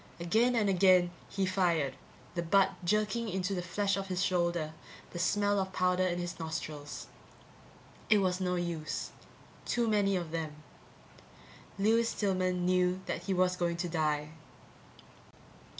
Again 0.19 0.55
and 0.55 0.67
again 0.67 1.11
he 1.29 1.45
fired, 1.45 1.93
the 2.33 2.41
butt 2.41 2.71
jerking 2.83 3.29
into 3.29 3.53
the 3.53 3.61
flesh 3.61 3.95
of 3.95 4.07
his 4.07 4.23
shoulder, 4.25 4.73
the 5.11 5.19
smell 5.19 5.59
of 5.59 5.73
powder 5.73 6.01
in 6.07 6.17
his 6.17 6.39
nostrils. 6.39 7.05
It 8.09 8.17
was 8.17 8.41
no 8.41 8.55
use. 8.55 9.11
Too 9.63 9.87
many 9.87 10.15
of 10.15 10.31
them. 10.31 10.55
Lewis 11.77 12.09
Stillman 12.09 12.65
knew 12.65 12.99
that 13.05 13.25
he 13.25 13.33
was 13.35 13.55
going 13.55 13.77
to 13.77 13.89
die. 13.89 14.31